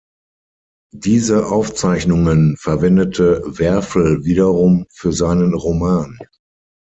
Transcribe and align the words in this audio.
Diese 0.95 1.45
Aufzeichnungen 1.51 2.57
verwendete 2.57 3.43
Werfel 3.45 4.25
wiederum 4.25 4.87
für 4.89 5.13
seinen 5.13 5.53
Roman. 5.53 6.17